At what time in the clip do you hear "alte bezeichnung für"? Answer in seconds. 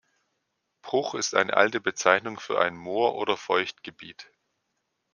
1.55-2.59